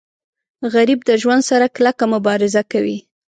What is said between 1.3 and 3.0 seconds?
سره کلکه مبارزه کوي